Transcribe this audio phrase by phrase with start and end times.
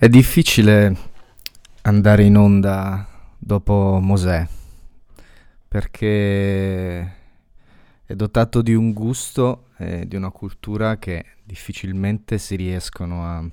[0.00, 0.96] È difficile
[1.82, 3.04] andare in onda
[3.36, 4.46] dopo Mosè
[5.66, 7.00] perché
[8.04, 13.44] è dotato di un gusto e di una cultura che difficilmente si riescono a,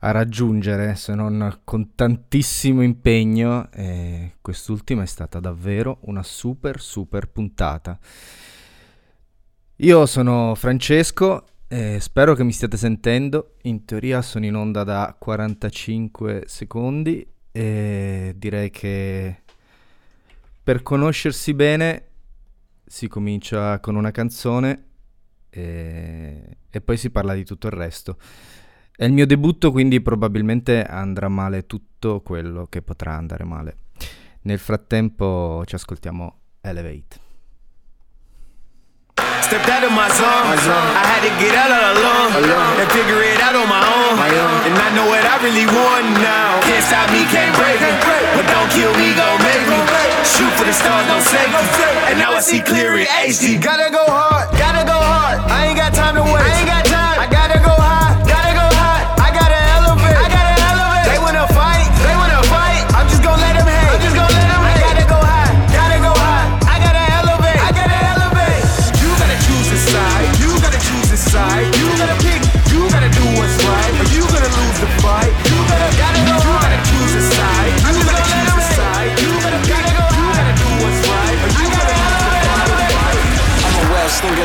[0.00, 7.30] a raggiungere se non con tantissimo impegno e quest'ultima è stata davvero una super super
[7.30, 7.98] puntata.
[9.76, 13.54] Io sono Francesco eh, spero che mi stiate sentendo.
[13.62, 19.42] In teoria sono in onda da 45 secondi e direi che
[20.62, 22.08] per conoscersi bene
[22.86, 24.84] si comincia con una canzone
[25.50, 28.18] e, e poi si parla di tutto il resto.
[28.96, 33.76] È il mio debutto, quindi probabilmente andrà male tutto quello che potrà andare male.
[34.42, 37.23] Nel frattempo ci ascoltiamo Elevate.
[39.44, 40.44] Stepped out of my zone.
[40.48, 40.88] my zone.
[40.96, 42.32] I had to get out all alone.
[42.32, 44.16] alone and figure it out on my own.
[44.16, 44.58] my own.
[44.64, 46.64] And I know what I really want now.
[46.64, 47.92] Can't stop me, can't break me.
[48.40, 49.76] But don't kill me, gon' make me.
[50.24, 51.60] Shoot for the stars, don't save me.
[52.08, 53.60] And now I see clear in HD.
[53.60, 55.44] Gotta go hard, gotta go hard.
[55.52, 56.40] I ain't got time to waste.
[56.40, 56.93] I ain't got time.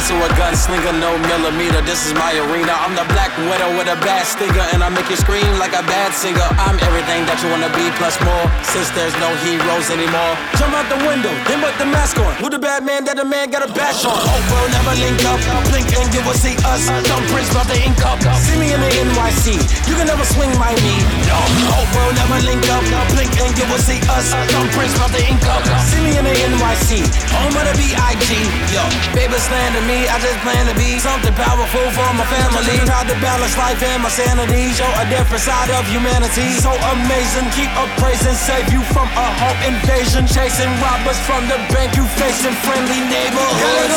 [0.08, 1.82] A web slinger to a gunslinger, no millimeter.
[1.84, 2.72] This is my arena.
[2.72, 5.84] I'm the black widow with a bad stinger, and I make you scream like a
[5.84, 6.48] bad singer.
[6.56, 8.46] I'm everything that you wanna be plus more.
[8.64, 12.32] Since there's no heroes anymore, jump out the window, then put the mask on.
[12.40, 14.16] Who the bad man that a man got a bash on?
[14.16, 15.40] Oh, bro, never link up.
[15.68, 16.88] Blink and you will see us.
[17.34, 18.20] Prince about the ink up.
[18.40, 19.60] See me in the NYC.
[19.90, 21.02] You can never swing my knee.
[21.28, 21.36] No,
[21.76, 22.84] oh, bro, never link up.
[23.12, 24.32] Blink and you will see us.
[24.72, 25.66] Prince about the ink up.
[25.92, 27.04] See me in the NYC.
[27.36, 28.30] Home of the B.I.G.
[28.72, 30.06] Yo, baby slander me.
[30.06, 32.78] I just plan to be something powerful for my family.
[32.86, 34.70] Try to balance life and my sanity.
[34.78, 36.54] Show a different side of humanity.
[36.62, 37.50] So amazing.
[37.58, 38.38] Keep up praising.
[38.38, 40.30] Save you from a home invasion.
[40.30, 41.98] Chasing robbers from the bank.
[41.98, 43.96] You facing friendly neighborhoods.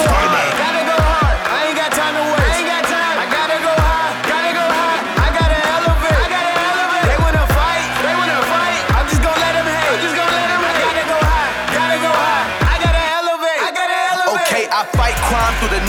[0.56, 0.81] Gotta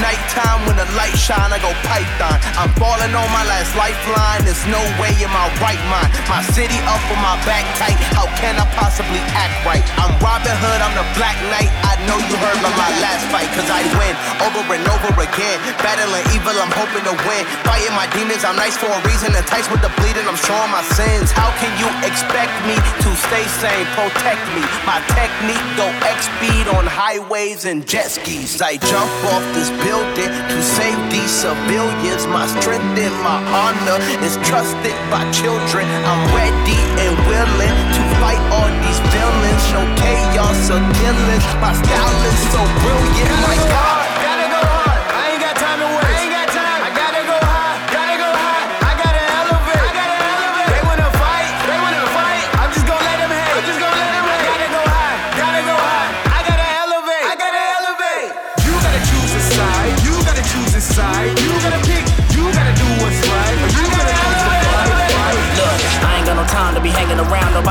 [0.03, 1.55] nighttime when the light shine.
[1.55, 2.35] I go python.
[2.59, 4.43] I'm falling on my last lifeline.
[4.43, 6.11] There's no way in my right mind.
[6.27, 7.95] My city up on my back tight.
[8.11, 9.85] How can I possibly act right?
[9.95, 10.79] I'm Robin Hood.
[10.83, 11.71] I'm the Black Knight.
[11.87, 15.57] I know you heard about my last fight, cause I win over and over again.
[15.79, 17.43] Battling evil, I'm hoping to win.
[17.63, 19.31] Fighting my demons, I'm nice for a reason.
[19.31, 21.31] Enticed with the bleeding, I'm showing my sins.
[21.31, 23.87] How can you expect me to stay sane?
[23.95, 24.67] Protect me.
[24.83, 28.59] My technique go X speed on highways and jet skis.
[28.59, 32.25] I jump off this building to save these civilians.
[32.27, 35.85] My strength and my honor is trusted by children.
[36.09, 39.63] I'm ready and willing to fight all these villains.
[39.75, 40.81] No chaos or.
[41.61, 43.31] My style is so brilliant.
[43.45, 44.02] My God.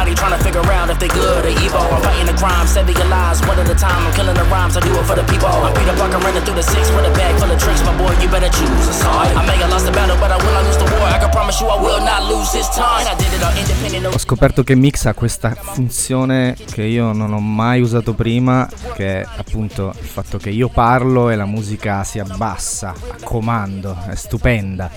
[0.03, 1.79] Nobody trying to figure out if they good or evil.
[1.79, 4.03] I'm fighting the crime, saving your lives one at a time.
[4.05, 5.47] I'm killing the rhymes, I do it for the people.
[5.47, 7.87] I'm Peter Parker running through the six with a bag full of tricks.
[7.87, 9.31] My boy, you better choose a side.
[9.37, 11.07] I may have lost the battle, but I will not lose the war.
[11.07, 13.07] I can promise you I will not lose this time.
[13.07, 14.13] I did it all independent.
[14.13, 19.21] Ho scoperto che Mix ha questa funzione che io non ho mai usato prima, che
[19.21, 24.17] è appunto il fatto che io parlo e la musica si abbassa a comando, è
[24.17, 24.91] stupenda.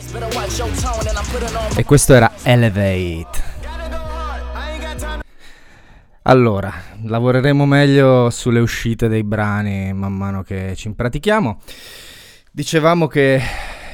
[1.75, 3.53] E questo era Elevate.
[6.27, 6.73] Allora,
[7.03, 11.61] lavoreremo meglio sulle uscite dei brani man mano che ci impratichiamo.
[12.51, 13.39] Dicevamo che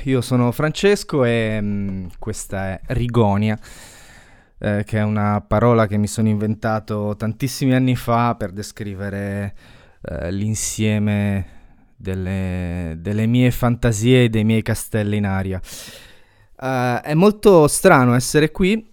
[0.03, 3.59] io sono Francesco e mm, questa è Rigonia,
[4.59, 9.53] eh, che è una parola che mi sono inventato tantissimi anni fa per descrivere
[10.01, 11.45] eh, l'insieme
[11.97, 15.59] delle, delle mie fantasie e dei miei castelli in aria.
[16.57, 18.90] Eh, è molto strano essere qui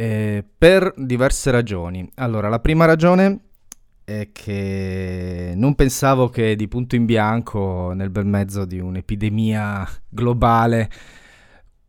[0.00, 2.10] eh, per diverse ragioni.
[2.14, 3.40] Allora, la prima ragione
[4.02, 10.90] è che non pensavo che di punto in bianco, nel bel mezzo di un'epidemia globale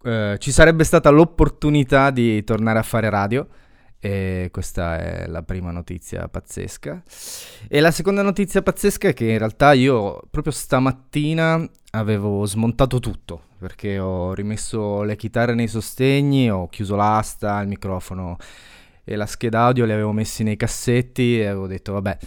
[0.04, 3.48] eh, ci sarebbe stata l'opportunità di tornare a fare radio.
[4.04, 7.04] E questa è la prima notizia pazzesca.
[7.68, 13.50] E la seconda notizia pazzesca è che in realtà io proprio stamattina avevo smontato tutto
[13.60, 18.38] perché ho rimesso le chitarre nei sostegni, ho chiuso l'asta, il microfono
[19.04, 22.18] e la scheda audio li avevo messi nei cassetti e avevo detto vabbè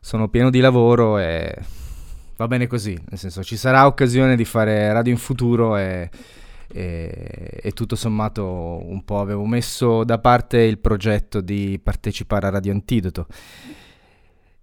[0.00, 1.54] sono pieno di lavoro e
[2.36, 6.08] va bene così, nel senso ci sarà occasione di fare radio in futuro e,
[6.72, 8.44] e, e, tutto sommato
[8.84, 13.26] un po' avevo messo da parte il progetto di partecipare a Radio Antidoto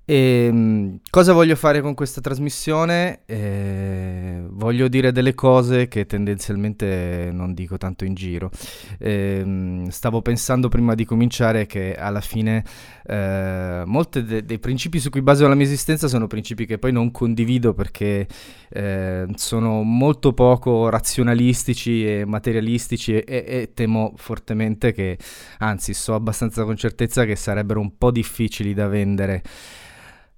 [0.10, 3.20] e, ehm, cosa voglio fare con questa trasmissione?
[3.28, 8.50] Eh, voglio dire delle cose che tendenzialmente non dico tanto in giro.
[8.98, 12.64] Eh, stavo pensando prima di cominciare che alla fine
[13.06, 16.92] eh, molti de- dei principi su cui baso la mia esistenza sono principi che poi
[16.92, 18.28] non condivido perché
[18.70, 25.20] eh, sono molto poco razionalistici e materialistici e, e temo fortemente che,
[25.60, 29.44] anzi so abbastanza con certezza che sarebbero un po' difficili da vendere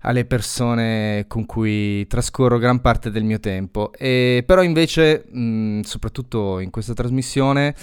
[0.02, 3.92] alle persone con cui trascorro gran parte del mio tempo.
[3.94, 7.76] E, però invece, mh, soprattutto in questa trasmissione,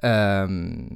[0.00, 0.86] ehm,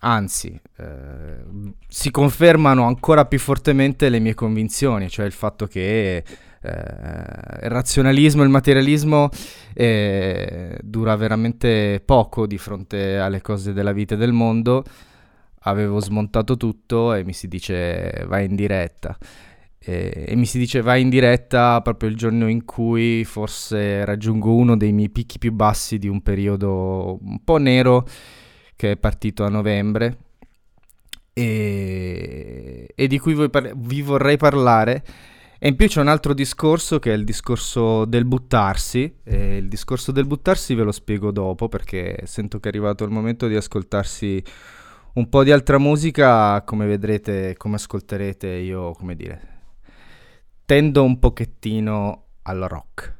[0.00, 6.24] anzi, eh, si confermano ancora più fortemente le mie convinzioni, cioè il fatto che
[6.62, 6.70] eh,
[7.62, 9.30] il razionalismo e il materialismo
[9.72, 14.84] eh, dura veramente poco di fronte alle cose della vita e del mondo.
[15.64, 19.16] Avevo smontato tutto e mi si dice vai in diretta
[19.90, 24.54] e, e, mi si dice vai in diretta proprio il giorno in cui forse raggiungo
[24.54, 28.06] uno dei miei picchi più bassi di un periodo un po' nero
[28.76, 30.18] che è partito a novembre
[31.32, 35.02] e, e di cui par- vi vorrei parlare.
[35.58, 39.16] E in più c'è un altro discorso che è il discorso del buttarsi.
[39.24, 43.10] E il discorso del buttarsi ve lo spiego dopo perché sento che è arrivato il
[43.10, 44.42] momento di ascoltarsi
[45.14, 46.62] un po' di altra musica.
[46.62, 49.49] Come vedrete, come ascolterete, io, come dire,
[50.70, 53.19] tendo un pochettino al rock.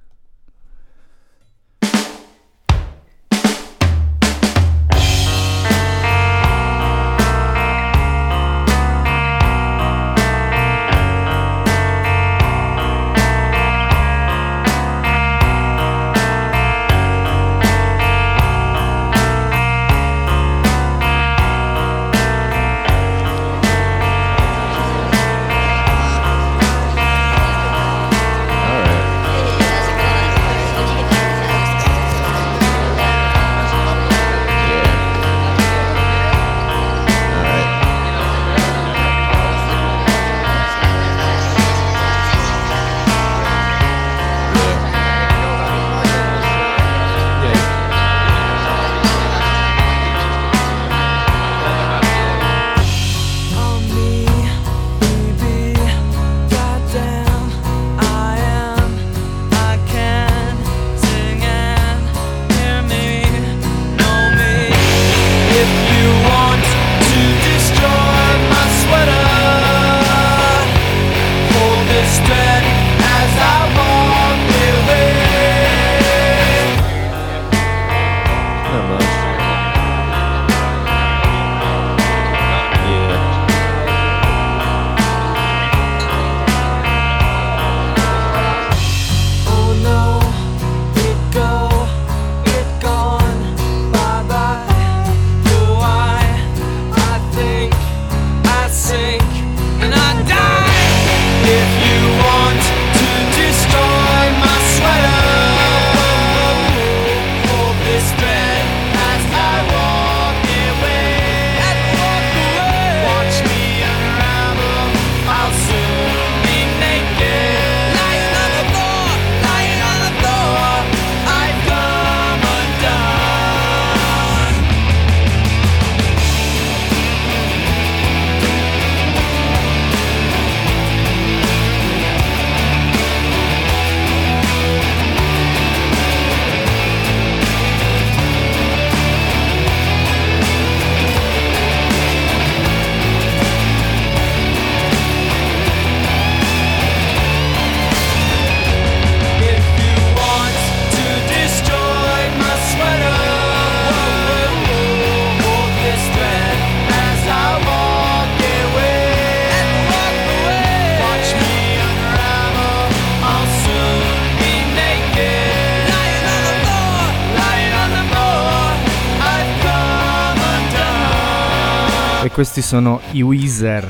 [172.41, 173.87] Questi sono i Weezer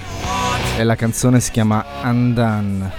[0.76, 2.90] e la canzone si chiama Undone.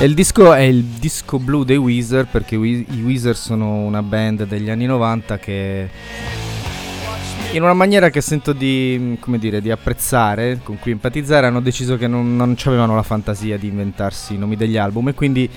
[0.00, 4.44] E il disco è il disco blu dei Weezer perché i Weezer sono una band
[4.46, 5.88] degli anni 90 che
[7.52, 12.08] in una maniera che sento di, dire, di apprezzare, con cui empatizzare, hanno deciso che
[12.08, 15.48] non, non avevano la fantasia di inventarsi i nomi degli album e quindi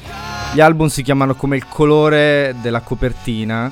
[0.53, 3.71] gli album si chiamano come il colore della copertina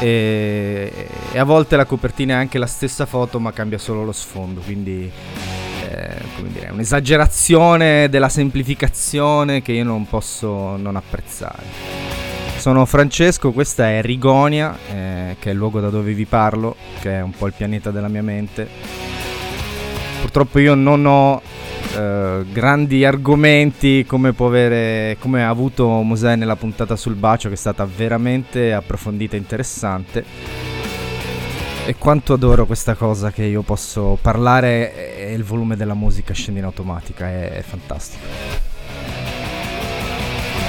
[0.00, 4.12] e, e a volte la copertina è anche la stessa foto ma cambia solo lo
[4.12, 5.10] sfondo, quindi
[5.88, 12.08] eh, come dire, è un'esagerazione della semplificazione che io non posso non apprezzare.
[12.56, 17.16] Sono Francesco, questa è Rigonia, eh, che è il luogo da dove vi parlo, che
[17.16, 18.68] è un po' il pianeta della mia mente.
[20.20, 21.42] Purtroppo io non ho
[21.96, 27.54] eh, grandi argomenti come, può avere, come ha avuto Mosè nella puntata sul bacio, che
[27.54, 30.24] è stata veramente approfondita e interessante.
[31.86, 36.60] E quanto adoro questa cosa che io posso parlare e il volume della musica scende
[36.60, 38.24] in automatica, è, è fantastico.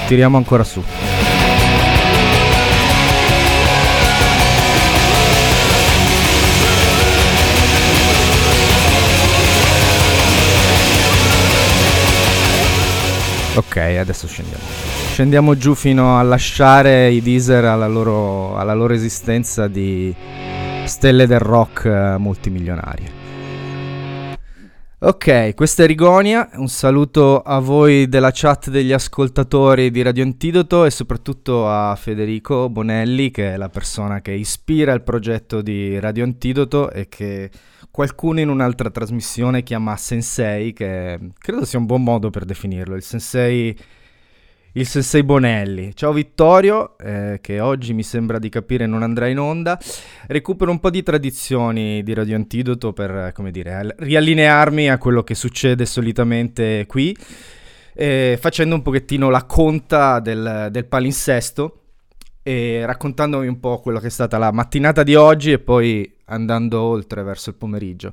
[0.06, 0.82] Tiriamo ancora su.
[13.54, 14.62] Ok, adesso scendiamo.
[15.10, 20.14] Scendiamo giù fino a lasciare i Deezer alla loro, alla loro esistenza di
[20.86, 23.20] stelle del rock eh, multimilionarie.
[25.00, 30.84] Ok, questa è Rigonia, un saluto a voi della chat degli ascoltatori di Radio Antidoto
[30.84, 36.22] e soprattutto a Federico Bonelli che è la persona che ispira il progetto di Radio
[36.24, 37.50] Antidoto e che
[37.92, 43.02] qualcuno in un'altra trasmissione chiama Sensei, che credo sia un buon modo per definirlo, il
[43.02, 43.78] Sensei,
[44.72, 45.94] il sensei Bonelli.
[45.94, 49.78] Ciao Vittorio, eh, che oggi mi sembra di capire non andrà in onda.
[50.26, 55.34] Recupero un po' di tradizioni di Radio Antidoto per, come dire, riallinearmi a quello che
[55.34, 57.14] succede solitamente qui,
[57.92, 61.76] eh, facendo un pochettino la conta del, del palinsesto
[62.42, 66.80] e raccontandomi un po' quello che è stata la mattinata di oggi e poi andando
[66.80, 68.12] oltre verso il pomeriggio.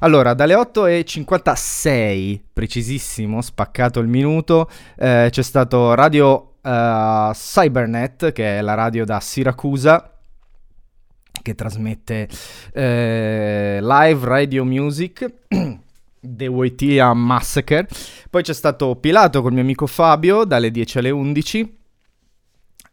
[0.00, 8.60] Allora, dalle 8.56, precisissimo, spaccato il minuto, eh, c'è stato Radio uh, Cybernet, che è
[8.60, 10.12] la radio da Siracusa,
[11.42, 12.28] che trasmette
[12.72, 15.32] eh, live radio music.
[16.22, 17.88] The Waitia Massacre.
[18.28, 21.78] Poi c'è stato Pilato col mio amico Fabio dalle 10 alle 11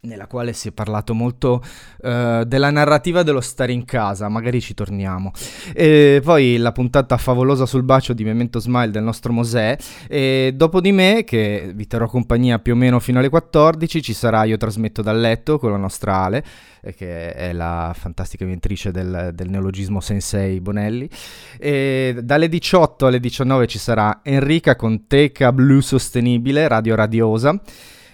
[0.02, 1.62] nella quale si è parlato molto
[2.02, 5.32] uh, della narrativa dello stare in casa, magari ci torniamo.
[5.74, 9.76] E poi la puntata favolosa sul bacio di Memento Smile del nostro Mosè.
[10.08, 14.14] E dopo di me, che vi terrò compagnia più o meno fino alle 14, ci
[14.14, 16.44] sarà Io trasmetto dal letto con la nostra Ale,
[16.82, 21.10] eh, che è la fantastica inventrice del, del neologismo Sensei Bonelli.
[21.58, 27.60] E dalle 18 alle 19 ci sarà Enrica con Teca Blu Sostenibile, Radio Radiosa.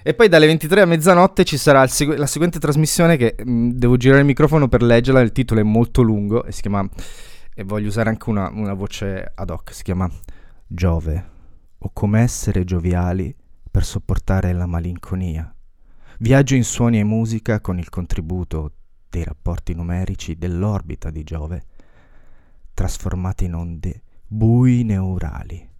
[0.06, 3.70] E poi dalle 23 a mezzanotte ci sarà segu- la seguente trasmissione che mh, mm,
[3.70, 6.86] devo girare il microfono per leggerla, il titolo è molto lungo e si chiama,
[7.56, 10.12] e voglio usare anche una, una voce ad hoc, si chiama
[10.68, 11.30] Giove,
[11.78, 13.34] o come essere gioviali
[13.72, 15.56] per sopportare la malinconia.
[16.20, 18.74] Viaggio in suoni e musica con il contributo
[19.10, 21.64] dei rapporti numerici dell'orbita di Giove,
[22.74, 25.72] trasformati in onde bui neurali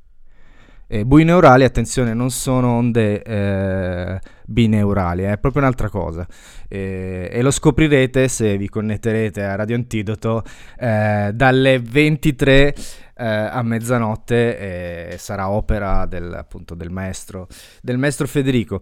[0.94, 6.28] eh, bui neurali, attenzione, non sono onde eh, bineurali, è proprio un'altra cosa.
[6.70, 10.44] Eh, e lo scoprirete se vi connetterete a Radio Antidoto
[10.78, 12.76] eh, dalle 23
[13.16, 17.48] eh, a mezzanotte sarà opera del, appunto, del, maestro,
[17.82, 18.82] del maestro Federico.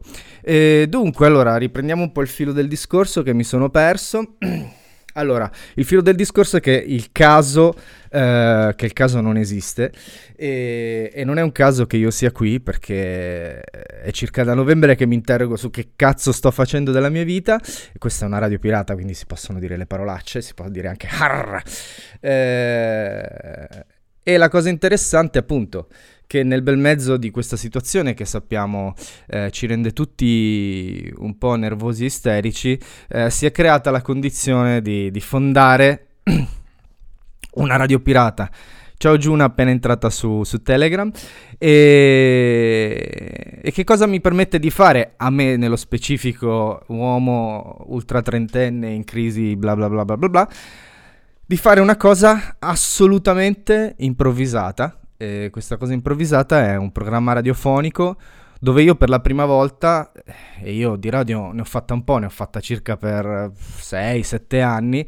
[0.89, 4.35] dunque, allora, riprendiamo un po' il filo del discorso che mi sono perso.
[5.13, 7.73] Allora, il filo del discorso è che il caso,
[8.09, 9.91] eh, che il caso non esiste
[10.35, 14.95] e, e, non è un caso che io sia qui perché è circa da novembre
[14.95, 17.59] che mi interrogo su che cazzo sto facendo della mia vita.
[17.59, 20.87] E questa è una radio pirata, quindi si possono dire le parolacce, si può dire
[20.87, 21.61] anche harr.
[22.19, 23.85] Eh,
[24.23, 25.87] e la cosa interessante appunto
[26.31, 28.93] che nel bel mezzo di questa situazione che sappiamo
[29.27, 34.81] eh, ci rende tutti un po' nervosi e isterici, eh, si è creata la condizione
[34.81, 36.19] di, di fondare
[37.55, 38.49] una radio pirata.
[38.95, 41.11] Ciao Giuna, appena entrata su, su Telegram.
[41.57, 43.59] E...
[43.61, 49.03] e, che cosa mi permette di fare a me, nello specifico, uomo ultra trentenne in
[49.03, 50.49] crisi, bla bla bla bla bla bla,
[51.45, 58.17] di fare una cosa assolutamente improvvisata eh, questa cosa improvvisata è un programma radiofonico
[58.59, 60.11] dove io per la prima volta,
[60.61, 64.61] e io di radio ne ho fatta un po', ne ho fatta circa per 6-7
[64.61, 65.07] anni,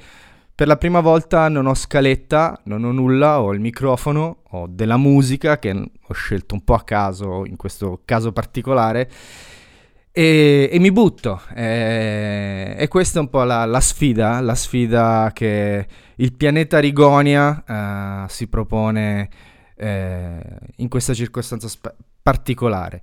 [0.55, 4.97] Per la prima volta non ho scaletta, non ho nulla, ho il microfono, ho della
[4.97, 9.09] musica che ho scelto un po' a caso in questo caso particolare
[10.11, 11.41] e, e mi butto.
[11.55, 17.63] E, e, questa è un po' la, la, sfida, la sfida che il pianeta Rigonia
[17.67, 19.29] uh, si propone
[19.77, 19.85] uh,
[20.77, 23.01] in questa circostanza sp- particolare.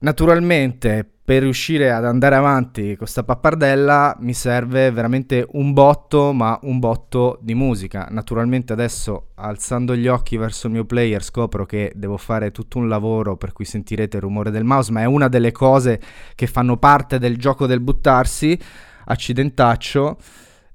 [0.00, 6.58] Naturalmente, per riuscire ad andare avanti con questa pappardella mi serve veramente un botto, ma
[6.62, 8.06] un botto di musica.
[8.10, 12.88] Naturalmente adesso, alzando gli occhi verso il mio player, scopro che devo fare tutto un
[12.88, 16.00] lavoro per cui sentirete il rumore del mouse, ma è una delle cose
[16.34, 18.58] che fanno parte del gioco del buttarsi.
[19.04, 20.16] Accidentaccio.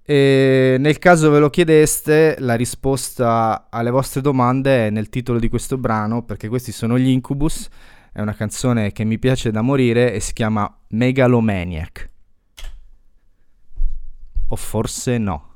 [0.05, 5.49] E nel caso ve lo chiedeste, la risposta alle vostre domande è nel titolo di
[5.49, 7.69] questo brano, perché questi sono gli Incubus
[8.13, 12.09] è una canzone che mi piace da morire e si chiama Megalomaniac.
[14.49, 15.51] O forse no.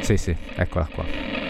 [0.00, 1.41] Sì, sì, eccola qua.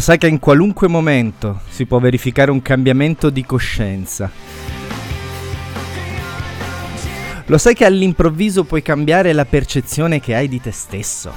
[0.00, 4.30] Lo sai che in qualunque momento si può verificare un cambiamento di coscienza.
[7.44, 11.30] Lo sai che all'improvviso puoi cambiare la percezione che hai di te stesso.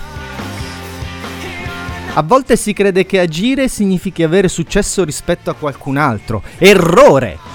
[2.13, 6.41] A volte si crede che agire significhi avere successo rispetto a qualcun altro.
[6.57, 7.52] Errore!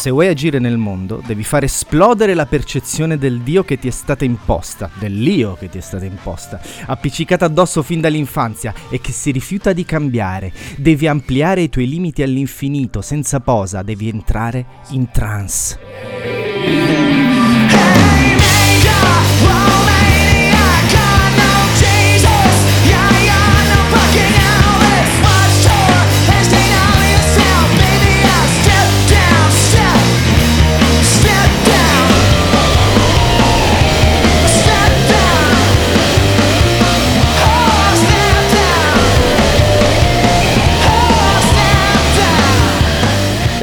[0.00, 3.90] Se vuoi agire nel mondo, devi far esplodere la percezione del Dio che ti è
[3.90, 9.30] stata imposta, dell'io che ti è stata imposta, appiccicata addosso fin dall'infanzia e che si
[9.30, 10.54] rifiuta di cambiare.
[10.78, 15.78] Devi ampliare i tuoi limiti all'infinito, senza posa, devi entrare in trance.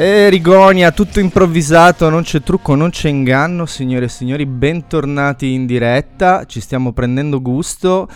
[0.10, 5.65] E Rigonia, tutto improvvisato, non c'è trucco, non c'è inganno, signore e signori, bentornati in
[5.65, 8.10] diretta, ci stiamo prendendo gusto.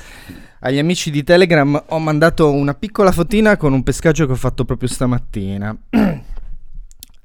[0.62, 4.64] Agli amici di Telegram ho mandato una piccola fotina con un pescaggio che ho fatto
[4.64, 5.78] proprio stamattina.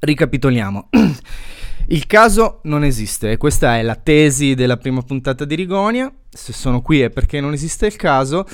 [0.00, 0.88] Ricapitoliamo.
[1.86, 6.12] Il caso non esiste questa è la tesi della prima puntata di Rigonia.
[6.28, 8.44] Se sono qui è perché non esiste il caso.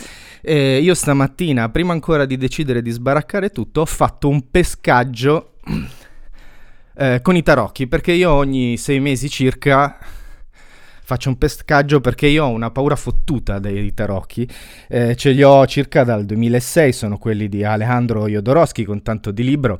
[0.42, 5.54] Eh, io stamattina, prima ancora di decidere di sbaraccare tutto, ho fatto un pescaggio
[6.96, 9.98] eh, con i tarocchi, perché io ogni sei mesi circa
[11.04, 14.48] faccio un pescaggio perché io ho una paura fottuta dei tarocchi.
[14.88, 19.44] Eh, ce li ho circa dal 2006, sono quelli di Alejandro Jodorowsky con tanto di
[19.44, 19.78] libro.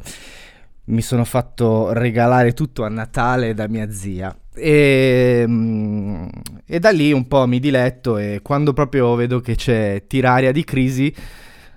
[0.84, 4.36] Mi sono fatto regalare tutto a Natale da mia zia.
[4.54, 6.28] E, mm,
[6.66, 10.62] e da lì un po' mi diletto e quando proprio vedo che c'è tiraria di
[10.62, 11.14] crisi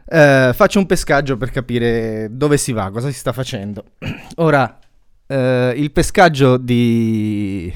[0.07, 3.83] eh, faccio un pescaggio per capire dove si va, cosa si sta facendo.
[4.37, 4.79] Ora,
[5.27, 7.73] eh, il pescaggio di...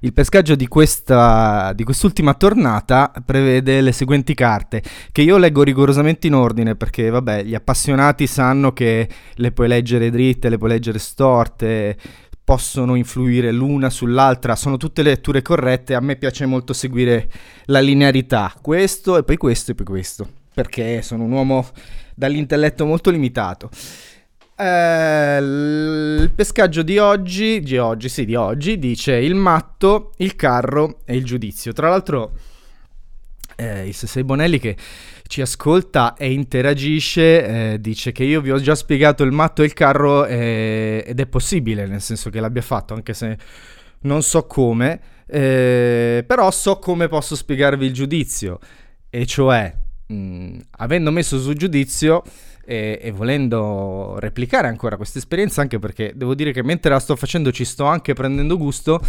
[0.00, 6.26] Il pescaggio di, questa, di quest'ultima tornata prevede le seguenti carte, che io leggo rigorosamente
[6.26, 10.98] in ordine perché, vabbè, gli appassionati sanno che le puoi leggere dritte, le puoi leggere
[10.98, 11.96] storte,
[12.44, 17.28] possono influire l'una sull'altra, sono tutte letture corrette, a me piace molto seguire
[17.64, 21.68] la linearità, questo e poi questo e poi questo perché sono un uomo
[22.14, 23.68] dall'intelletto molto limitato.
[24.58, 31.00] Eh, il pescaggio di oggi, di oggi, sì, di oggi, dice il matto, il carro
[31.04, 31.72] e il giudizio.
[31.74, 32.32] Tra l'altro,
[33.56, 34.76] eh, il Sensei Bonelli che
[35.26, 39.66] ci ascolta e interagisce, eh, dice che io vi ho già spiegato il matto e
[39.66, 43.36] il carro eh, ed è possibile, nel senso che l'abbia fatto, anche se
[44.00, 48.58] non so come, eh, però so come posso spiegarvi il giudizio,
[49.10, 49.74] e cioè
[50.06, 52.22] mh, mm, avendo messo su giudizio
[52.66, 57.16] e, e, volendo replicare ancora questa esperienza, anche perché devo dire che mentre la sto
[57.16, 59.00] facendo ci sto anche prendendo gusto,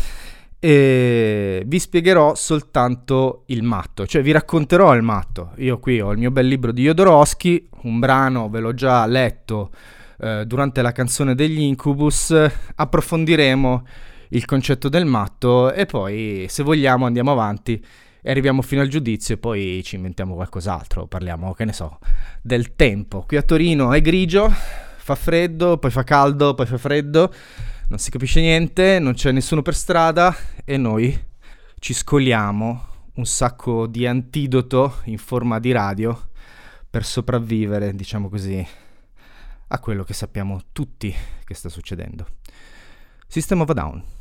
[0.59, 5.51] e vi spiegherò soltanto il matto, cioè vi racconterò il matto.
[5.57, 9.71] Io qui ho il mio bel libro di Jodorowsky, un brano ve l'ho già letto
[10.19, 12.33] eh, durante la canzone degli Incubus,
[12.75, 13.87] approfondiremo
[14.29, 17.81] il concetto del matto e poi se vogliamo andiamo avanti
[18.27, 21.97] e arriviamo fino al giudizio e poi ci inventiamo qualcos'altro, parliamo, che ne so,
[22.41, 23.23] del tempo.
[23.25, 27.33] Qui a Torino è grigio, fa freddo, poi fa caldo, poi fa freddo,
[27.87, 30.35] non si capisce niente, non c'è nessuno per strada
[30.65, 31.17] e noi
[31.79, 36.27] ci scoliamo un sacco di antidoto in forma di radio
[36.89, 38.67] per sopravvivere, diciamo così,
[39.67, 42.27] a quello che sappiamo tutti che sta succedendo.
[43.25, 44.16] System of a Down.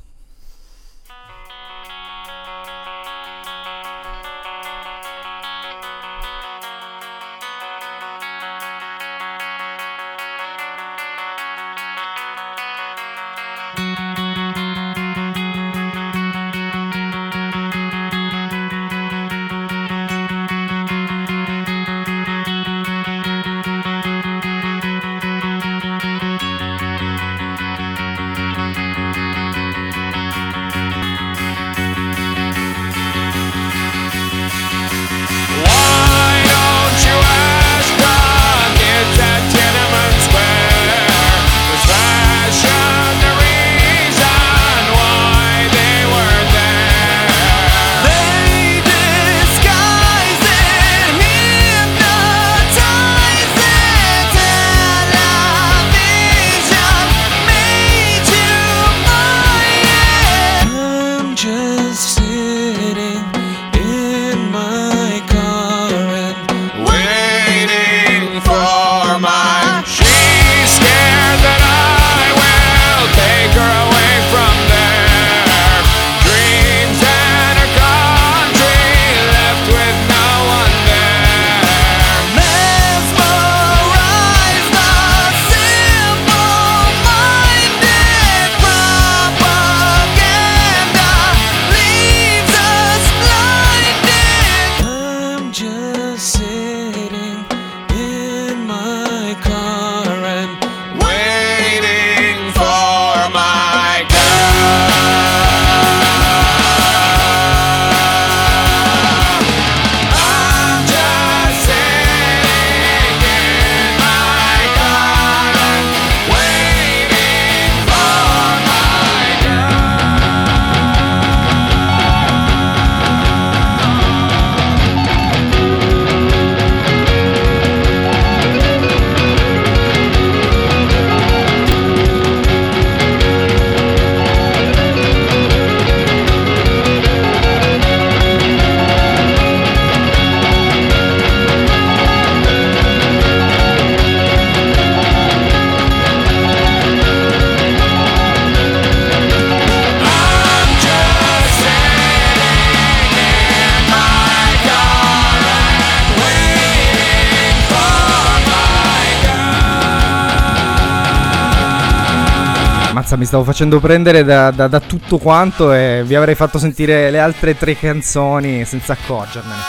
[163.17, 167.19] Mi stavo facendo prendere da, da, da, tutto quanto e vi avrei fatto sentire le
[167.19, 169.61] altre tre canzoni senza accorgermene.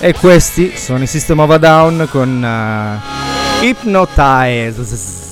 [0.00, 5.26] E questi sono i System of a Down con uh, Hypnotize.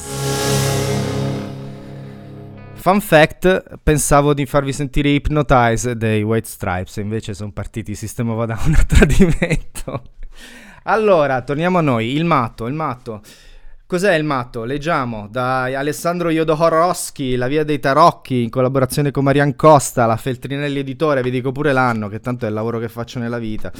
[2.75, 8.41] Fun fact, pensavo di farvi sentire Hypnotize dei White Stripes, invece sono partiti System of
[8.41, 10.03] a Down a tradimento.
[10.85, 13.23] allora, torniamo a noi, il matto, il matto.
[13.89, 14.65] Cos'è il matto?
[14.65, 20.81] Leggiamo da Alessandro Jodorowsky, La via dei tarocchi, in collaborazione con Marian Costa, la Feltrinelli
[20.81, 23.71] Editore, vi dico pure l'anno, che tanto è il lavoro che faccio nella vita.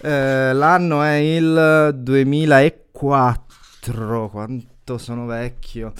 [0.00, 5.92] Eh, l'anno è il 2004, quanto sono vecchio.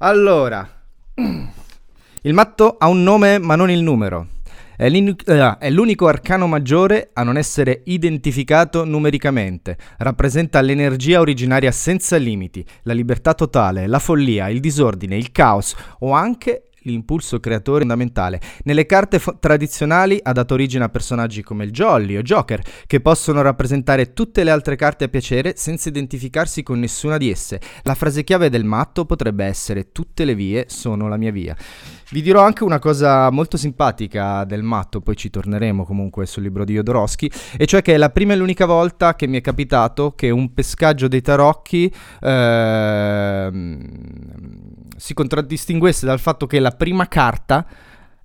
[0.00, 0.68] Allora,
[1.14, 4.35] il matto ha un nome ma non il numero.
[4.76, 9.76] È, uh, è l'unico arcano maggiore a non essere identificato numericamente.
[9.98, 16.12] Rappresenta l'energia originaria senza limiti, la libertà totale, la follia, il disordine, il caos o
[16.12, 18.40] anche l'impulso creatore fondamentale.
[18.64, 23.00] Nelle carte fo- tradizionali ha dato origine a personaggi come il Jolly o Joker, che
[23.00, 27.60] possono rappresentare tutte le altre carte a piacere senza identificarsi con nessuna di esse.
[27.82, 31.56] La frase chiave del matto potrebbe essere tutte le vie sono la mia via.
[32.08, 36.64] Vi dirò anche una cosa molto simpatica del matto, poi ci torneremo comunque sul libro
[36.64, 40.12] di Jodorowsky, e cioè che è la prima e l'unica volta che mi è capitato
[40.14, 43.50] che un pescaggio dei tarocchi eh,
[44.96, 47.66] si contraddistinguesse dal fatto che la prima carta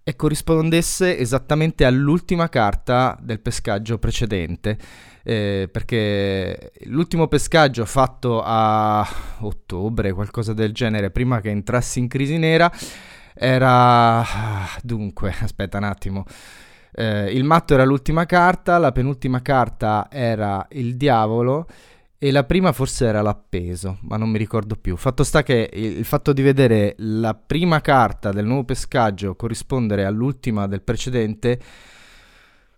[0.03, 4.77] e corrispondesse esattamente all'ultima carta del pescaggio precedente.
[5.23, 9.07] Eh, perché l'ultimo pescaggio fatto a
[9.39, 12.71] ottobre, qualcosa del genere, prima che entrassi in crisi nera,
[13.33, 14.25] era...
[14.81, 16.25] Dunque, aspetta un attimo.
[16.93, 21.67] Eh, il matto era l'ultima carta, la penultima carta era il diavolo
[22.23, 24.95] e la prima forse era l'appeso, ma non mi ricordo più.
[24.95, 30.67] Fatto sta che il, fatto di vedere la prima carta del nuovo pescaggio corrispondere all'ultima
[30.67, 31.59] del precedente,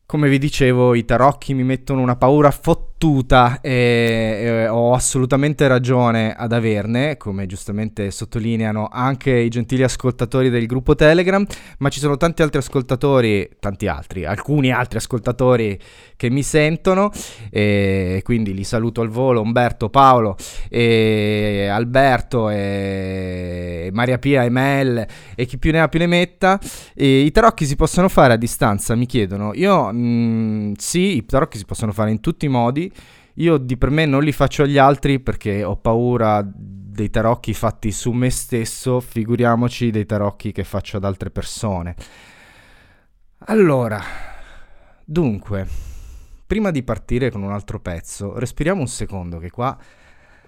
[0.06, 6.34] come vi dicevo, i tarocchi mi mettono una paura fottuta e, e, ho assolutamente ragione
[6.36, 11.46] ad averne, come giustamente sottolineano anche i gentili ascoltatori del gruppo Telegram,
[11.80, 15.80] ma ci sono tanti altri ascoltatori, tanti altri, alcuni altri ascoltatori
[16.16, 17.12] che mi sentono
[17.50, 20.38] e quindi li saluto al volo, Umberto, Paolo,
[20.70, 26.60] e Alberto e Maria Pia, Emel e chi più ne ha più ne metta.
[26.94, 29.52] E I tarocchi si possono fare a distanza, mi chiedono.
[29.56, 32.92] Io mh, mm, sì, i tarocchi si possono fare in tutti i modi.
[33.38, 36.44] Io di per me non li faccio agli altri perché ho paura
[36.94, 41.96] dei tarocchi fatti su me stesso, figuriamoci dei tarocchi che faccio ad altre persone.
[43.46, 44.02] Allora,
[45.04, 45.68] dunque,
[46.46, 49.78] prima di partire con un altro pezzo, respiriamo un secondo che qua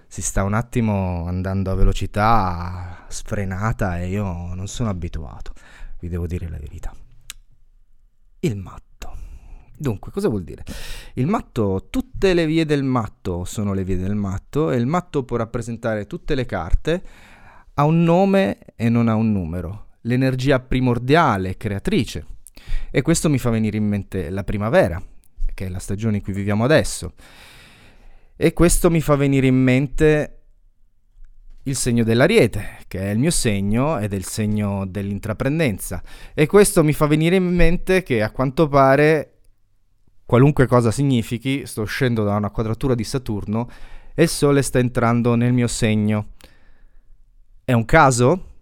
[0.06, 5.52] si sta un attimo andando a velocità sfrenata e io non sono abituato,
[5.98, 6.94] vi devo dire la verità.
[8.40, 8.85] Il matto.
[9.78, 10.64] Dunque, cosa vuol dire?
[11.14, 15.24] Il matto, tutte le vie del matto sono le vie del matto e il matto
[15.24, 17.02] può rappresentare tutte le carte,
[17.74, 22.26] ha un nome e non ha un numero, l'energia primordiale, creatrice.
[22.90, 25.02] E questo mi fa venire in mente la primavera,
[25.52, 27.12] che è la stagione in cui viviamo adesso.
[28.34, 30.32] E questo mi fa venire in mente
[31.64, 36.02] il segno dell'ariete, che è il mio segno ed è il segno dell'intraprendenza.
[36.32, 39.35] E questo mi fa venire in mente che a quanto pare
[40.26, 43.70] qualunque cosa significhi, sto uscendo da una quadratura di Saturno
[44.14, 46.32] e il Sole sta entrando nel mio segno.
[47.64, 48.54] È un caso?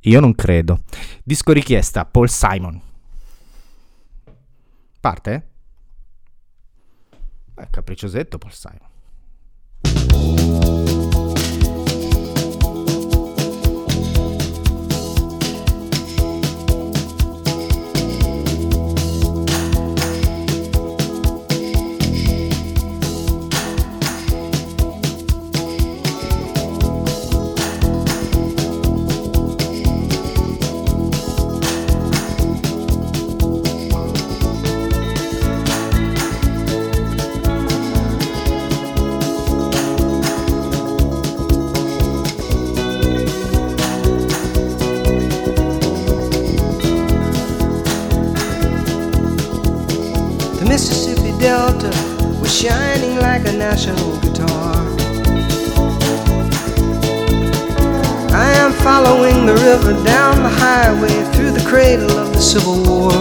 [0.00, 0.82] Io non credo.
[1.24, 2.80] Disco richiesta, Paul Simon.
[5.00, 5.48] Parte?
[7.54, 8.93] Beh, capricciosetto Paul Simon.
[53.70, 54.76] National guitar.
[58.44, 63.12] I am following the river down the highway through the cradle of the Civil War.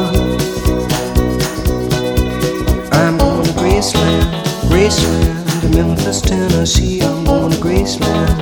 [2.91, 4.27] I'm going to Graceland,
[4.71, 7.01] Graceland, to Memphis, Tennessee.
[7.01, 8.37] I'm going to Graceland.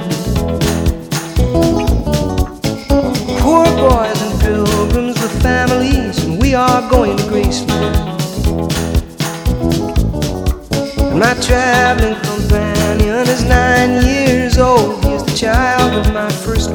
[3.42, 8.21] Poor boys and pilgrims with families, and we are going to Graceland.
[11.22, 15.06] My traveling companion is nine years old.
[15.06, 16.72] He's the child of my first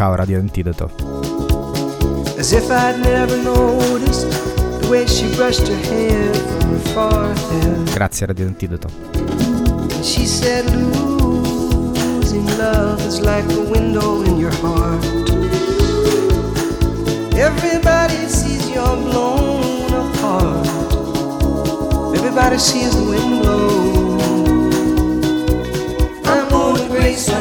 [0.00, 0.90] Ciao Radio Antidoto.
[2.38, 4.26] As if I'd never noticed
[4.80, 7.90] the way she brushed her hair from her forehead.
[7.92, 8.88] Grazie Radio Antidoto.
[10.02, 15.04] She said, Losing love is like a window in your heart.
[17.36, 20.66] Everybody sees you're blown apart.
[22.16, 24.16] Everybody sees the wind blow.
[26.24, 27.39] I'm going to Graceland.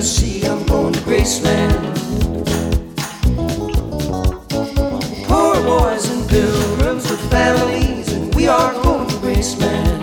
[0.00, 1.94] Tennessee, I'm going to Graceland.
[5.28, 10.00] Poor boys and pilgrims with families, and we are going to Graceland.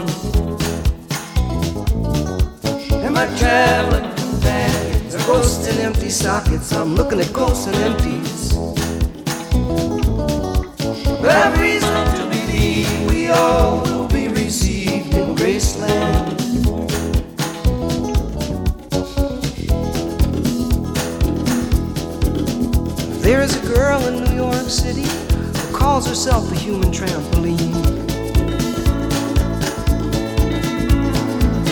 [2.91, 6.71] And my traveling companions are ghosts and empty sockets.
[6.73, 8.53] I'm looking at ghosts and empties.
[11.19, 11.59] But I've
[25.97, 27.73] calls herself a human trampoline.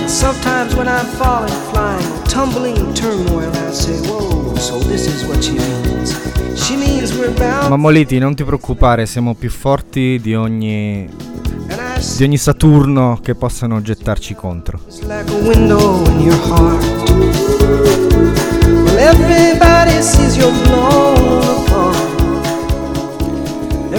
[0.08, 5.44] Sometimes when I'm falling, flying, tumbling in turmoil, I say, Whoa, so this is what
[5.44, 6.16] she means.
[6.56, 7.70] She means we're bound.
[7.70, 11.08] Mammoliti, non ti preoccupare, siamo più forti di ogni,
[12.18, 14.80] di ogni Saturno che possano gettarci contro.
[14.88, 16.84] it's like a window in your heart.
[18.86, 21.35] Well, everybody sees you're blown apart.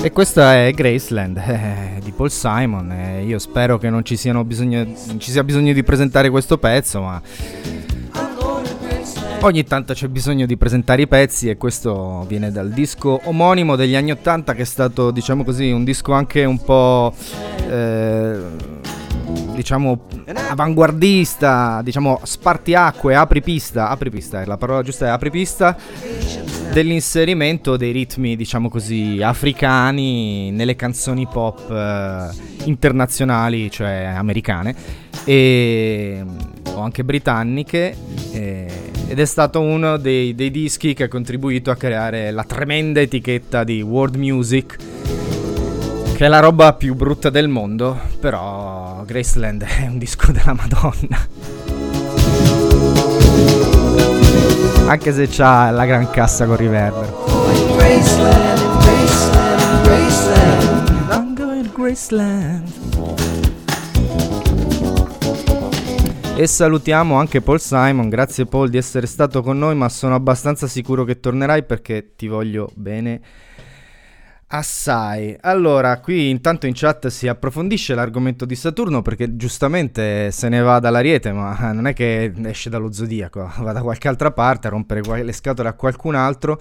[0.06, 2.92] E questa è Graceland eh, di Paul Simon.
[2.92, 4.86] e io spero che non ci, bisogno,
[5.18, 7.20] ci sia bisogno di presentare questo pezzo, ma
[9.40, 13.96] ogni tanto c'è bisogno di presentare i pezzi e questo viene dal disco omonimo degli
[13.96, 17.12] anni 80 che è stato, diciamo così, un disco anche un po'...
[17.68, 18.75] eh,
[19.56, 20.06] diciamo
[20.50, 25.76] avanguardista, diciamo spartiacque, apripista, apripista, è la parola giusta è apripista.
[26.72, 32.28] Dell'inserimento dei ritmi, diciamo così, africani nelle canzoni pop eh,
[32.64, 34.74] internazionali, cioè americane.
[35.24, 36.22] E
[36.76, 37.96] o anche britanniche
[38.32, 43.00] eh, ed è stato uno dei, dei dischi che ha contribuito a creare la tremenda
[43.00, 44.76] etichetta di world music
[46.16, 51.28] che è la roba più brutta del mondo, però Graceland è un disco della Madonna.
[54.86, 57.24] Anche se c'ha la gran cassa con riverbero.
[57.76, 60.88] Graceland, Graceland, Graceland.
[61.10, 62.72] I'm going to Graceland.
[66.34, 70.66] E salutiamo anche Paul Simon, grazie Paul di essere stato con noi, ma sono abbastanza
[70.66, 73.20] sicuro che tornerai perché ti voglio bene
[74.48, 75.36] assai.
[75.40, 80.78] Allora, qui intanto in chat si approfondisce l'argomento di Saturno perché giustamente se ne va
[80.78, 85.24] dall'Ariete, ma non è che esce dallo zodiaco, va da qualche altra parte a rompere
[85.24, 86.58] le scatole a qualcun altro.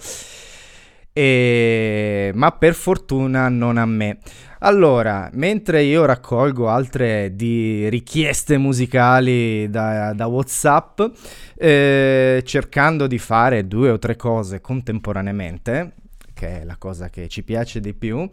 [1.12, 2.30] E...
[2.34, 4.18] Ma per fortuna non a me.
[4.60, 7.32] Allora, mentre io raccolgo altre
[7.88, 11.00] richieste musicali da, da WhatsApp,
[11.56, 15.92] eh, cercando di fare due o tre cose contemporaneamente,
[16.36, 18.28] che è la cosa che ci piace di più,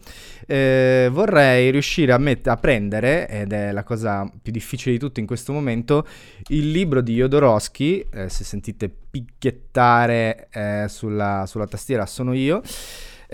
[0.46, 5.20] eh, vorrei riuscire a, met- a prendere, ed è la cosa più difficile di tutto
[5.20, 6.06] in questo momento,
[6.48, 12.60] il libro di Jodorowsky, eh, se sentite picchiettare eh, sulla, sulla tastiera sono io,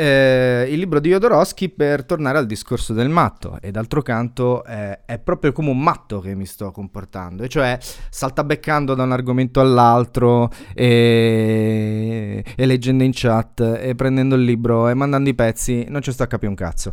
[0.00, 3.58] eh, il libro di Jodorowsky per tornare al discorso del matto.
[3.60, 7.42] E d'altro canto eh, è proprio come un matto che mi sto comportando.
[7.42, 7.78] E cioè
[8.08, 14.94] saltabeccando da un argomento all'altro e, e leggendo in chat e prendendo il libro e
[14.94, 16.92] mandando i pezzi non ci sto a capire un cazzo.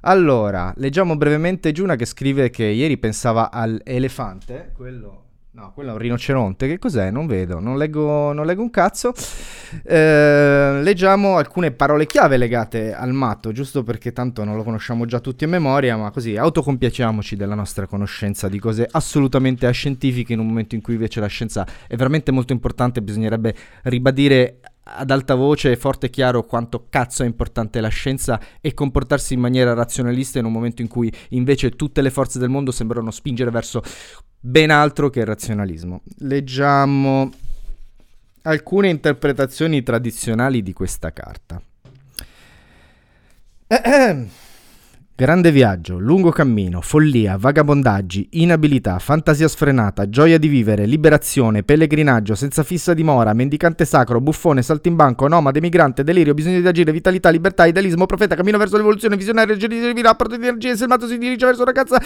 [0.00, 5.98] Allora leggiamo brevemente Giuna che scrive che ieri pensava all'elefante quello No, quello è un
[5.98, 6.66] rinoceronte.
[6.66, 7.10] Che cos'è?
[7.10, 9.12] Non vedo, non leggo, non leggo un cazzo.
[9.84, 15.20] Eh, leggiamo alcune parole chiave legate al matto, giusto perché tanto non lo conosciamo già
[15.20, 20.46] tutti a memoria, ma così autocompiaciamoci della nostra conoscenza di cose assolutamente ascientifiche in un
[20.46, 25.76] momento in cui invece la scienza è veramente molto importante, bisognerebbe ribadire ad alta voce,
[25.76, 30.44] forte e chiaro quanto cazzo è importante la scienza e comportarsi in maniera razionalista in
[30.44, 33.82] un momento in cui invece tutte le forze del mondo sembrano spingere verso
[34.40, 36.02] ben altro che il razionalismo.
[36.18, 37.30] Leggiamo
[38.42, 41.62] alcune interpretazioni tradizionali di questa carta.
[45.14, 52.62] Grande viaggio, lungo cammino, follia, vagabondaggi, inabilità, fantasia sfrenata, gioia di vivere, liberazione, pellegrinaggio, senza
[52.62, 58.06] fissa dimora, mendicante sacro, buffone, saltimbanco, nomade, migrante, delirio, bisogno di agire, vitalità, libertà, idealismo,
[58.06, 61.44] profeta, cammino verso l'evoluzione, visionario, genere di rapporto di energia, se il matto si dirige
[61.44, 62.02] verso una ragazza,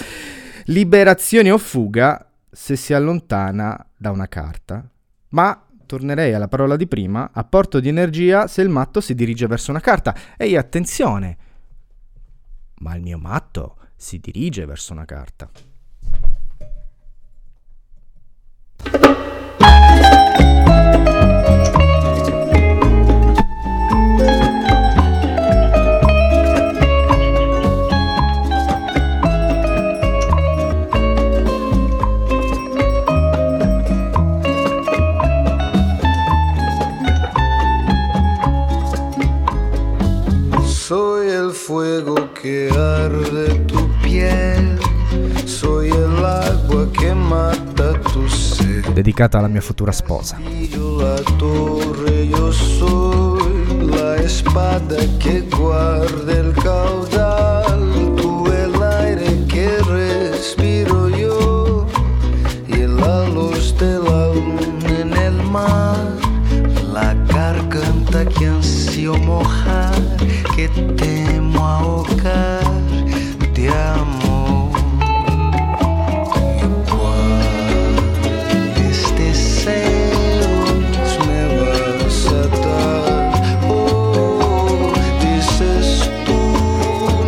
[0.64, 4.84] liberazione o fuga se si allontana da una carta.
[5.28, 9.70] Ma tornerei alla parola di prima, apporto di energia se il matto si dirige verso
[9.70, 10.12] una carta.
[10.36, 11.36] Ehi, attenzione!
[12.78, 15.50] Ma il mio matto si dirige verso una carta.
[41.66, 44.78] Fuego que arde tu piel,
[45.44, 48.84] soy el agua que mata tu sed.
[48.94, 50.38] Dedicata alla mia futura sposa.
[50.70, 53.50] Yo la torre, yo soy
[53.96, 57.82] la espada que guarda el caudal,
[58.16, 59.68] tú el aire que
[59.98, 61.86] respiro yo.
[62.68, 65.98] Y la luz de la luna en el mar,
[66.92, 69.95] la garganta que ansio mojar,
[70.56, 72.64] que temo ahogar
[73.52, 74.70] de amor.
[77.76, 80.68] ¿Cuáles deseos
[81.28, 83.30] me vas a dar?
[83.68, 85.88] Oh, dices
[86.24, 86.40] tú,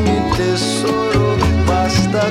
[0.04, 1.24] mi tesoro,
[1.66, 2.22] basta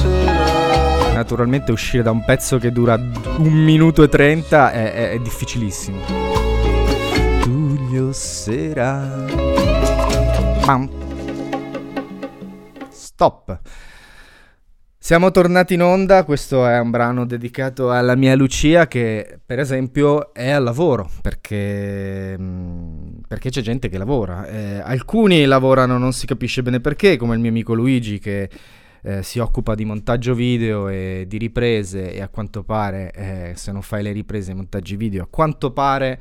[0.00, 1.12] será.
[1.12, 2.94] Naturalmente uscire da un pezzo che dura
[3.38, 6.25] un minuto e trenta è, è- è difficilissimo.
[8.46, 9.24] Sera.
[10.64, 10.88] Pam.
[12.88, 13.60] Stop.
[14.96, 20.32] Siamo tornati in onda, questo è un brano dedicato alla mia Lucia che per esempio
[20.32, 24.46] è al lavoro perché, mm, perché c'è gente che lavora.
[24.46, 28.48] Eh, alcuni lavorano non si capisce bene perché, come il mio amico Luigi che
[29.02, 33.72] eh, si occupa di montaggio video e di riprese e a quanto pare eh, se
[33.72, 36.20] non fai le riprese e montaggi video a quanto pare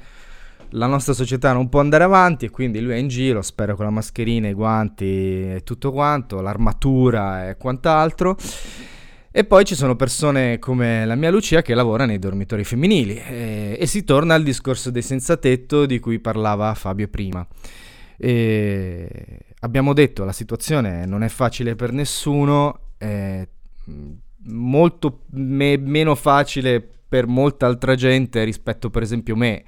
[0.72, 3.86] la nostra società non può andare avanti e quindi lui è in giro, spero con
[3.86, 8.38] la mascherina, i guanti e tutto quanto, l'armatura e quant'altro.
[9.32, 13.78] E poi ci sono persone come la mia Lucia che lavora nei dormitori femminili e,
[13.78, 17.45] e si torna al discorso dei senza tetto di cui parlava Fabio prima.
[18.18, 19.09] E
[19.59, 23.45] abbiamo detto la situazione non è facile per nessuno, è
[23.89, 24.11] mm,
[24.45, 29.63] molto me- meno facile per molta altra gente rispetto per esempio me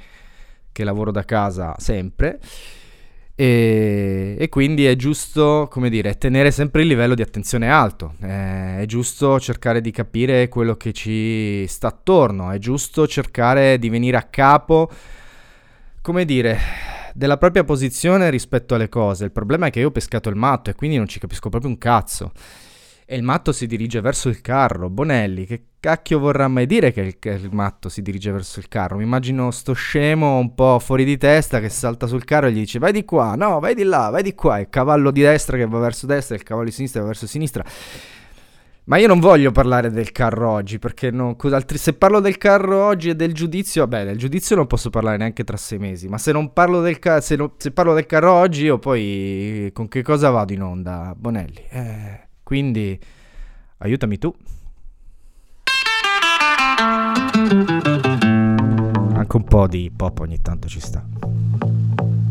[0.77, 2.39] che lavoro da casa sempre
[3.39, 8.81] e, e quindi è giusto, come dire, tenere sempre il livello di attenzione alto, eh,
[8.81, 14.17] è giusto cercare di capire quello che ci sta attorno, è giusto cercare di venire
[14.17, 14.89] a capo,
[16.01, 16.57] come dire,
[17.13, 19.25] della propria posizione rispetto alle cose.
[19.25, 21.69] Il problema è che io ho pescato il matto e quindi non ci capisco proprio
[21.69, 22.31] un cazzo.
[23.09, 24.89] E il matto si dirige verso il carro.
[24.89, 28.67] Bonelli, che cacchio vorrà mai dire che il, che il matto si dirige verso il
[28.67, 28.97] carro?
[28.97, 32.59] Mi immagino sto scemo un po' fuori di testa che salta sul carro e gli
[32.59, 34.59] dice vai di qua, no, vai di là, vai di qua.
[34.59, 37.11] Il cavallo di destra che va verso destra e il cavallo di sinistra che va
[37.13, 37.63] verso sinistra.
[38.83, 41.37] Ma io non voglio parlare del carro oggi, perché no,
[41.75, 45.45] se parlo del carro oggi e del giudizio, vabbè, del giudizio non posso parlare neanche
[45.45, 48.33] tra sei mesi, ma se non parlo del, ca- se no- se parlo del carro
[48.33, 51.65] oggi, io poi con che cosa vado in onda, Bonelli?
[51.69, 52.97] Eh, quindi
[53.79, 54.33] aiutami tu.
[59.13, 61.03] Anche un po' di pop ogni tanto ci sta.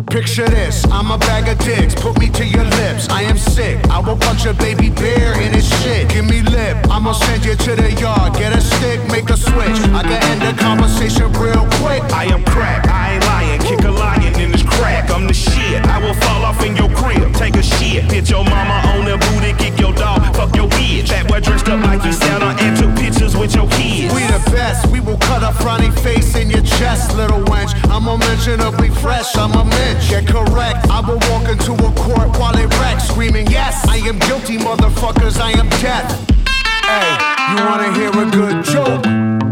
[0.07, 3.09] Picture this, I'm a bag of dicks, put me to your lips.
[3.11, 6.09] I am sick, I will punch a baby bear in his shit.
[6.09, 8.33] Give me lip, I'ma send you to the yard.
[8.39, 9.79] Get a stick, make a switch.
[9.93, 12.03] I can end the conversation real quick.
[12.14, 13.61] I am crack, I ain't lying.
[13.61, 15.11] Kick a lion in this crack.
[15.11, 15.85] I'm the shit.
[15.87, 18.05] I will fall off in your crib, take a shit.
[18.12, 21.09] Hit your mama on the booty, kick your dog, fuck your bitch.
[21.09, 24.14] That boy dressed up like you Santa and took pictures with your kids.
[24.14, 27.72] We the best, we will cut a frowny face in your chest, little wench.
[27.91, 30.11] I'm unmentionably fresh, I'm a mensch.
[30.11, 34.18] Yeah, correct, I will walk into a court while it wrecks, screaming, Yes, I am
[34.20, 36.09] guilty, motherfuckers, I am death.
[36.87, 37.11] Hey,
[37.51, 39.05] you wanna hear a good joke?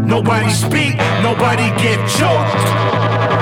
[0.05, 3.34] Nobody speak, nobody get choked.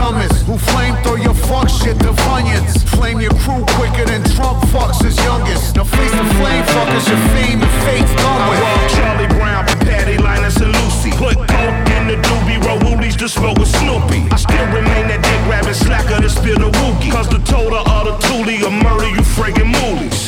[0.00, 0.46] Dumbest.
[0.48, 2.72] Who flame throw your fuck shit to funyuns?
[2.96, 5.76] Flame your crew quicker than Trump fucks his youngest.
[5.76, 8.94] Now face the flame fuckers, your fame and fate's done I with.
[8.96, 11.12] Charlie Brown, Patty Linus and Lucy.
[11.24, 14.20] Put coke in the doobie, roll woolies to smoke with Snoopy.
[14.32, 17.12] I still remain that dick grabbing slacker to spill the wookie.
[17.12, 20.19] Cause the total of the toolie will murder you friggin' moolies.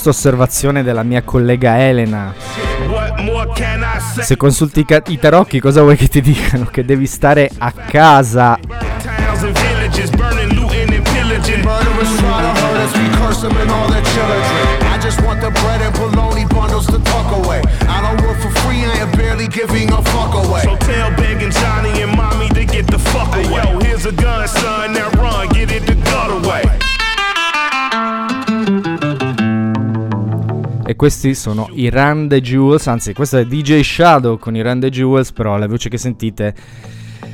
[0.00, 2.32] Giusta osservazione della mia collega Elena.
[4.18, 6.64] Se consulti i, tarocchi, cosa vuoi che ti dicano?
[6.64, 8.58] Che devi stare a casa.
[8.62, 8.72] And
[10.72, 11.10] and and
[20.34, 20.62] and.
[20.62, 23.62] So tell begging Johnny and mommy to get the fuck away.
[23.62, 24.89] yo, here's a gun, son.
[31.00, 35.56] Questi sono i the Jewels, anzi questo è DJ Shadow con i the Jewels, però
[35.56, 36.54] la voce che sentite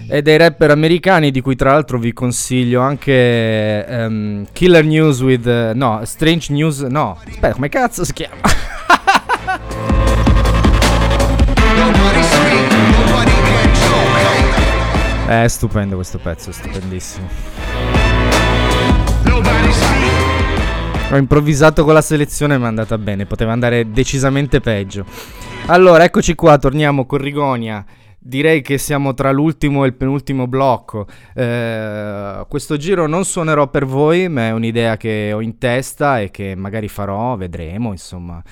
[0.07, 5.49] è dei rapper americani di cui tra l'altro vi consiglio anche ehm, Killer News with...
[5.49, 6.83] eh, no, Strange News...
[6.83, 8.37] No, aspetta, come cazzo si chiama?
[15.27, 15.43] Hey.
[15.43, 17.56] è stupendo questo pezzo, è stupendissimo.
[21.09, 25.05] Ho improvvisato con la selezione ma è andata bene, poteva andare decisamente peggio.
[25.67, 27.85] Allora, eccoci qua, torniamo con Rigonia.
[28.19, 31.07] Direi che siamo tra l'ultimo e il penultimo blocco.
[31.33, 36.33] Eh, questo giro non suonerò per voi, ma è un'idea che ho in testa e
[36.33, 38.43] che magari farò, vedremo, insomma.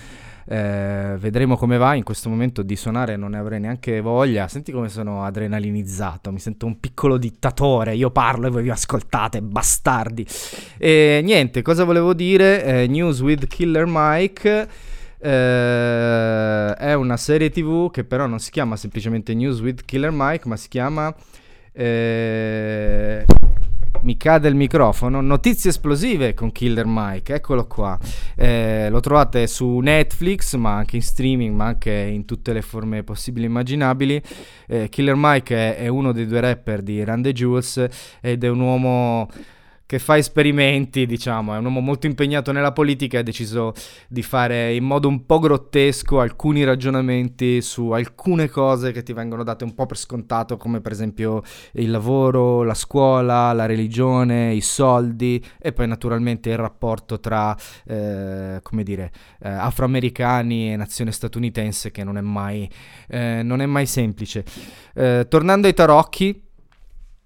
[0.46, 1.94] Eh, vedremo come va.
[1.94, 4.48] In questo momento di suonare non ne avrei neanche voglia.
[4.48, 6.30] Senti come sono adrenalinizzato.
[6.32, 7.94] Mi sento un piccolo dittatore.
[7.94, 10.26] Io parlo e voi vi ascoltate, bastardi.
[10.78, 12.64] E niente, cosa volevo dire?
[12.64, 14.68] Eh, News with Killer Mike.
[15.18, 20.46] eh, è una serie tv che però non si chiama semplicemente News with Killer Mike,
[20.48, 21.14] ma si chiama.
[21.72, 23.24] eh,
[24.04, 25.20] mi cade il microfono.
[25.20, 27.98] Notizie esplosive con Killer Mike, eccolo qua.
[28.36, 33.02] Eh, lo trovate su Netflix, ma anche in streaming, ma anche in tutte le forme
[33.02, 34.22] possibili e immaginabili.
[34.66, 37.86] Eh, Killer Mike è, è uno dei due rapper di the Jewels
[38.20, 39.28] ed è un uomo
[39.86, 43.74] che fa esperimenti, diciamo, è un uomo molto impegnato nella politica e ha deciso
[44.08, 49.42] di fare in modo un po' grottesco alcuni ragionamenti su alcune cose che ti vengono
[49.42, 54.62] date un po' per scontato, come per esempio il lavoro, la scuola, la religione, i
[54.62, 57.54] soldi e poi naturalmente il rapporto tra,
[57.86, 59.12] eh, come dire,
[59.42, 62.68] eh, afroamericani e nazione statunitense che non è mai,
[63.08, 64.44] eh, non è mai semplice.
[64.94, 66.43] Eh, tornando ai tarocchi,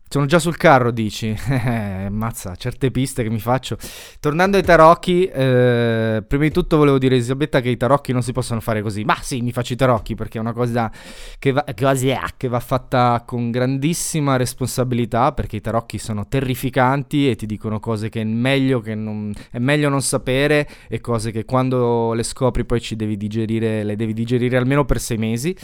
[0.08, 1.36] sono già sul carro, dici?
[1.68, 3.76] Eh, mazza, certe piste che mi faccio.
[4.20, 8.22] Tornando ai tarocchi, eh, prima di tutto volevo dire a Elisabetta che i tarocchi non
[8.22, 9.04] si possono fare così.
[9.04, 10.90] Ma sì, mi faccio i tarocchi perché è una cosa
[11.38, 12.18] che va, cos'è?
[12.36, 18.08] che va fatta con grandissima responsabilità perché i tarocchi sono terrificanti e ti dicono cose
[18.08, 22.64] che è meglio, che non, è meglio non sapere e cose che quando le scopri
[22.64, 25.56] poi ci devi digerire, le devi digerire almeno per sei mesi.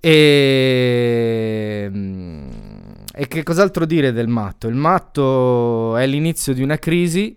[0.00, 1.90] E...
[3.16, 4.66] e che cos'altro dire del matto?
[4.68, 7.36] Il matto è l'inizio di una crisi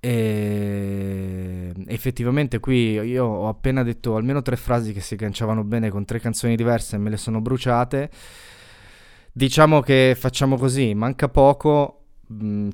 [0.00, 6.04] e effettivamente qui io ho appena detto almeno tre frasi che si agganciavano bene con
[6.04, 8.10] tre canzoni diverse e me le sono bruciate.
[9.32, 12.04] Diciamo che facciamo così, manca poco.
[12.32, 12.68] mm,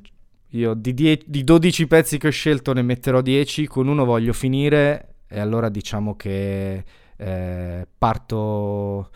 [0.49, 4.33] Io di, die- di 12 pezzi che ho scelto ne metterò 10, con uno voglio
[4.33, 6.83] finire e allora diciamo che
[7.17, 9.09] eh, parto...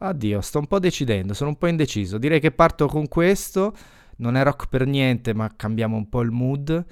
[0.00, 2.18] Addio, sto un po' decidendo, sono un po' indeciso.
[2.18, 3.74] Direi che parto con questo,
[4.18, 6.84] non è rock per niente, ma cambiamo un po' il mood.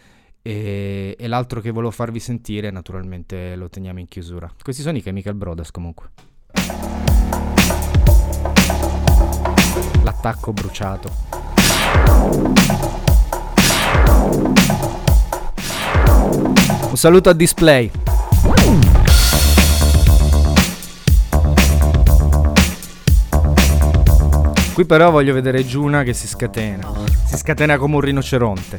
[0.43, 4.53] E, e l'altro che volevo farvi sentire, naturalmente lo teniamo in chiusura.
[4.61, 6.11] Questi sono i Chemical Brothers comunque.
[10.03, 11.11] L'attacco bruciato.
[16.89, 17.91] Un saluto a display.
[24.77, 26.87] Qui però voglio vedere Giuna che si scatena.
[27.25, 28.79] Si scatena come un rinoceronte.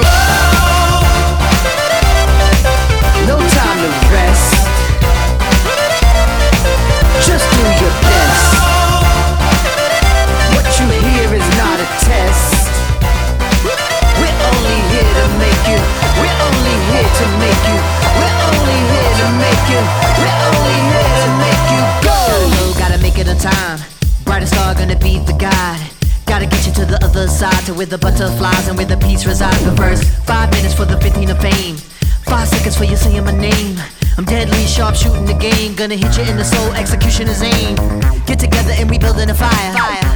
[24.81, 25.81] Gonna be the guide.
[26.25, 29.27] Gotta get you to the other side, to where the butterflies and where the peace
[29.27, 29.61] resides.
[29.63, 31.77] But first, five minutes for the 15 of fame.
[32.25, 33.77] Five seconds for you saying my name.
[34.17, 35.75] I'm deadly sharp shooting the game.
[35.75, 37.77] Gonna hit you in the soul, execution is aim.
[38.25, 39.71] Get together and we building a fire.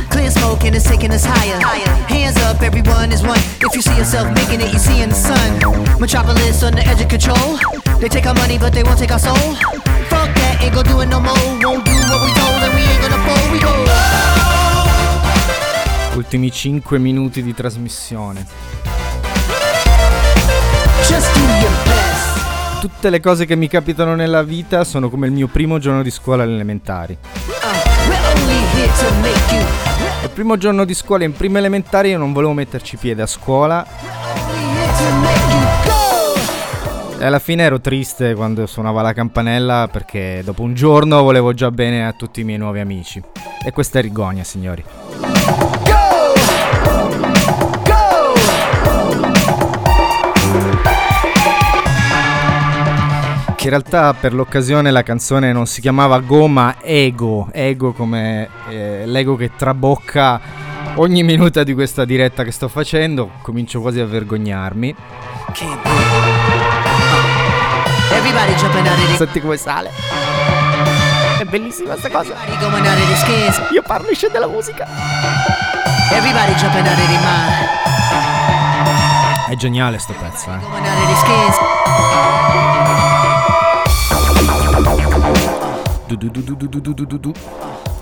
[0.10, 1.62] Clear smoke and it's taking us higher.
[2.10, 3.44] Hands up, everyone is one.
[3.62, 5.62] If you see yourself making it, you see in the sun.
[6.02, 7.62] Metropolis on the edge of control.
[8.02, 9.46] They take our money, but they won't take our soul.
[10.10, 11.38] Fuck that, ain't gonna do it no more.
[11.62, 13.52] Won't do what we told, and we ain't gonna fold.
[13.54, 14.55] We go.
[16.16, 18.46] Ultimi 5 minuti di trasmissione.
[22.80, 26.12] Tutte le cose che mi capitano nella vita sono come il mio primo giorno di
[26.12, 27.18] scuola alle elementari.
[27.22, 27.86] Uh.
[30.24, 33.86] Il primo giorno di scuola in prima elementare io non volevo metterci piede a scuola
[37.18, 41.72] e alla fine ero triste quando suonava la campanella perché dopo un giorno volevo già
[41.72, 43.22] bene a tutti i miei nuovi amici.
[43.66, 44.84] E questa è Rigonia, signori.
[53.66, 58.48] Che in realtà per l'occasione la canzone non si chiamava Go ma Ego, Ego come
[58.70, 60.40] eh, l'ego che trabocca
[60.98, 64.96] ogni minuto di questa diretta che sto facendo, comincio quasi a vergognarmi.
[68.64, 68.86] Of their
[69.18, 69.90] Senti come sale.
[71.40, 72.36] È bellissima questa cosa.
[73.72, 74.88] Io parlo e scende la musica.
[76.12, 77.68] Everybody jumping out of their mind.
[79.50, 80.60] È geniale sto pezzo, eh.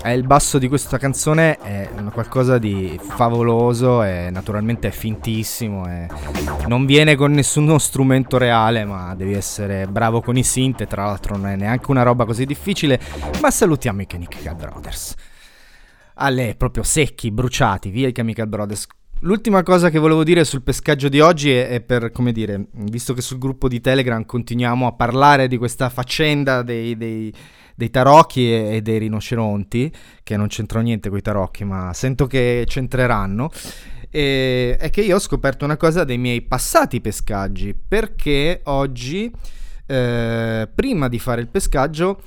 [0.06, 6.06] Eh, il basso di questa canzone è qualcosa di favoloso e naturalmente è fintissimo e
[6.66, 11.36] non viene con nessuno strumento reale ma devi essere bravo con i synth tra l'altro
[11.36, 13.00] non è neanche una roba così difficile
[13.40, 15.14] ma salutiamo i Chemical Brothers.
[16.16, 18.86] Alle proprio secchi, bruciati, via i Chemical Brothers.
[19.20, 23.14] L'ultima cosa che volevo dire sul pescaggio di oggi è, è per, come dire, visto
[23.14, 27.32] che sul gruppo di Telegram continuiamo a parlare di questa faccenda dei, dei,
[27.74, 32.26] dei tarocchi e, e dei rinoceronti, che non c'entrano niente con i tarocchi, ma sento
[32.26, 33.50] che c'entreranno,
[34.10, 39.30] e, è che io ho scoperto una cosa dei miei passati pescaggi, perché oggi,
[39.86, 42.22] eh, prima di fare il pescaggio,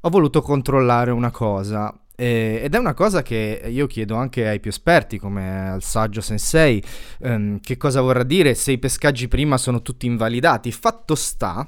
[0.00, 1.94] ho voluto controllare una cosa.
[2.14, 6.80] Ed è una cosa che io chiedo anche ai più esperti, come al saggio sensei,
[7.20, 10.70] ehm, che cosa vorrà dire se i pescaggi prima sono tutti invalidati.
[10.70, 11.66] Fatto sta,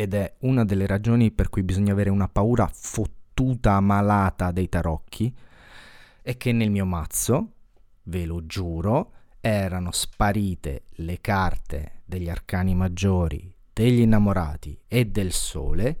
[0.00, 5.30] ed è una delle ragioni per cui bisogna avere una paura fottuta, malata dei tarocchi,
[6.22, 7.52] è che nel mio mazzo,
[8.04, 15.98] ve lo giuro, erano sparite le carte degli arcani maggiori, degli innamorati e del sole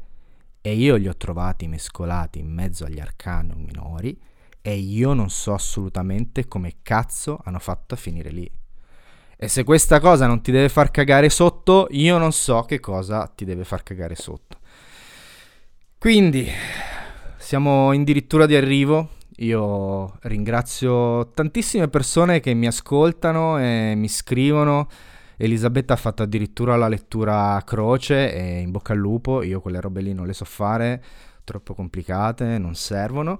[0.62, 4.18] e io li ho trovati mescolati in mezzo agli arcani minori
[4.62, 8.50] e io non so assolutamente come cazzo hanno fatto a finire lì.
[9.42, 13.26] E se questa cosa non ti deve far cagare sotto, io non so che cosa
[13.34, 14.58] ti deve far cagare sotto.
[15.96, 16.46] Quindi,
[17.38, 19.12] siamo addirittura di arrivo.
[19.36, 24.88] Io ringrazio tantissime persone che mi ascoltano e mi scrivono
[25.38, 29.80] Elisabetta ha fatto addirittura la lettura a croce e in bocca al lupo, io quelle
[29.80, 31.02] robe lì non le so fare,
[31.44, 33.38] troppo complicate, non servono.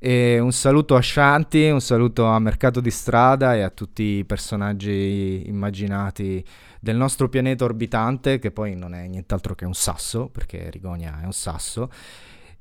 [0.00, 4.24] E un saluto a Shanti, un saluto a Mercato di Strada e a tutti i
[4.24, 6.44] personaggi immaginati
[6.78, 11.24] del nostro pianeta orbitante, che poi non è nient'altro che un sasso, perché Rigonia è
[11.24, 11.90] un sasso.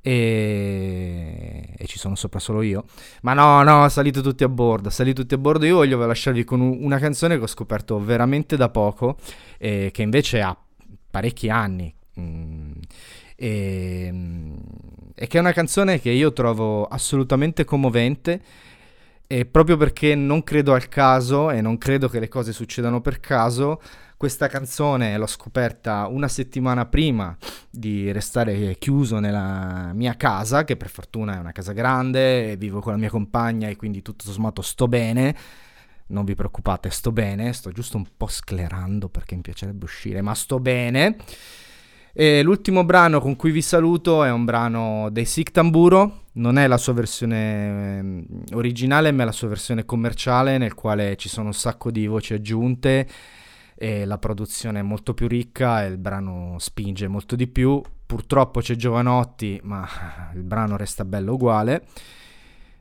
[0.02, 1.76] E...
[1.78, 2.86] e, ci sono sopra solo io.
[3.22, 5.66] Ma no, no, salite tutti a bordo, salite tutti a bordo.
[5.66, 9.16] Io voglio lasciarvi con una canzone che ho scoperto veramente da poco,
[9.60, 10.58] eh, che invece ha
[11.12, 11.94] parecchi anni.
[12.20, 12.72] Mm,
[13.36, 14.12] e,
[15.20, 18.42] e che è una canzone che io trovo assolutamente commovente.
[19.26, 23.20] E proprio perché non credo al caso e non credo che le cose succedano per
[23.20, 23.82] caso,
[24.16, 27.36] questa canzone l'ho scoperta una settimana prima
[27.70, 32.94] di restare chiuso nella mia casa, che per fortuna è una casa grande, vivo con
[32.94, 35.36] la mia compagna e quindi tutto sommato sto bene.
[36.08, 40.34] Non vi preoccupate, sto bene, sto giusto un po' sclerando perché mi piacerebbe uscire, ma
[40.36, 41.18] sto bene.
[42.20, 46.66] E l'ultimo brano con cui vi saluto è un brano dei Sick Tamburo, non è
[46.66, 51.50] la sua versione ehm, originale, ma è la sua versione commerciale nel quale ci sono
[51.50, 53.08] un sacco di voci aggiunte
[53.76, 57.80] e la produzione è molto più ricca e il brano spinge molto di più.
[58.08, 59.88] Purtroppo c'è Giovanotti, ma
[60.34, 61.86] il brano resta bello uguale.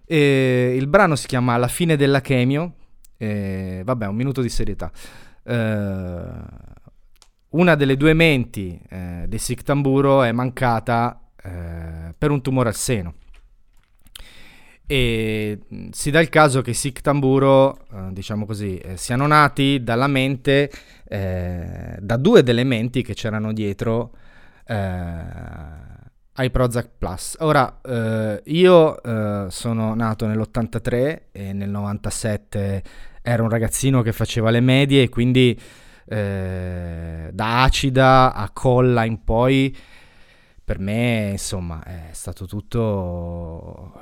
[0.07, 2.73] E il brano si chiama La fine della chemio.
[3.19, 4.91] E, vabbè, un minuto di serietà.
[5.43, 6.75] Eh,
[7.51, 12.75] una delle due menti eh, dei Sic Tamburo è mancata eh, per un tumore al
[12.75, 13.15] seno
[14.87, 19.83] e mm, si dà il caso che Sic Tamburo, eh, diciamo così, eh, siano nati
[19.83, 20.71] dalla mente,
[21.09, 24.13] eh, da due delle menti che c'erano dietro
[24.65, 24.75] eh,
[26.35, 27.37] ai Prozac Plus.
[27.41, 32.83] Ora, eh, io eh, sono nato nell'83 e nel 97
[33.23, 35.59] ero un ragazzino che faceva le medie e quindi
[36.07, 39.77] da acida a colla in poi,
[40.65, 43.93] per me, insomma, è stato tutto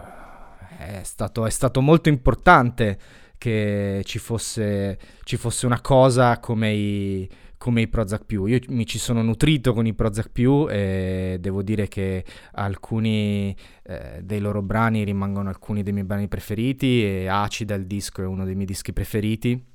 [0.76, 2.98] è stato, è stato molto importante
[3.38, 7.28] che ci fosse, ci fosse una cosa come i,
[7.58, 8.46] come i Prozac più.
[8.46, 14.20] Io mi ci sono nutrito con i Prozac più e devo dire che alcuni eh,
[14.22, 18.44] dei loro brani rimangono alcuni dei miei brani preferiti e Acida il disco è uno
[18.44, 19.72] dei miei dischi preferiti.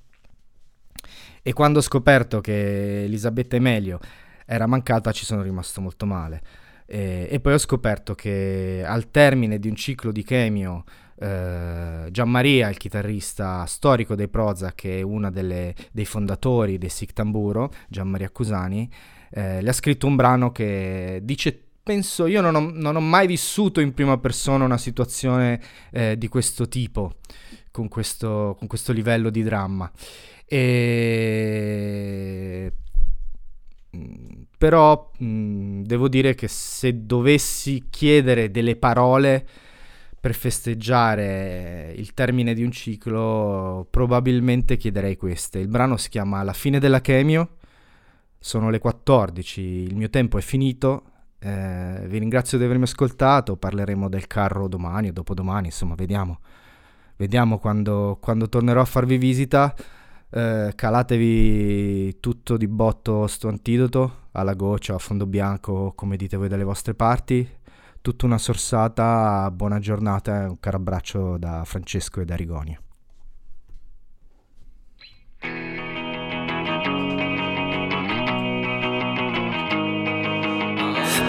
[1.41, 3.99] E quando ho scoperto che Elisabetta Emelio
[4.45, 6.41] era mancata ci sono rimasto molto male.
[6.85, 10.83] E, e, poi ho scoperto che al termine di un ciclo di chemio,
[11.19, 17.71] eh, Gianmaria, il chitarrista storico dei Prozac, che è uno dei fondatori dei Sic Tamburo,
[17.87, 18.89] Gianmaria Cusani,
[19.29, 23.25] eh, le ha scritto un brano che dice penso io non ho, non ho, mai
[23.25, 25.59] vissuto in prima persona una situazione
[25.91, 27.15] eh, di questo tipo,
[27.71, 29.91] con questo, con questo, livello di dramma.
[30.45, 32.73] E
[34.59, 39.47] però mh, devo dire che se dovessi chiedere delle parole
[40.19, 45.59] per festeggiare il termine di un ciclo, probabilmente chiederei queste.
[45.59, 47.55] Il brano si chiama La fine della chemio,
[48.37, 51.03] sono le 14, il mio tempo è finito.
[51.39, 56.39] Eh, vi ringrazio di avermi ascoltato, parleremo del carro domani o dopodomani, insomma, vediamo.
[57.19, 59.75] Vediamo quando, quando tornerò a farvi visita.
[60.29, 66.47] Eh, calatevi tutto di botto sto antidoto alla goccia, a fondo bianco, come dite voi
[66.47, 67.45] dalle vostre parti.
[67.99, 72.79] Tutta una sorsata, buona giornata e un caro abbraccio da Francesco e da Rigonia.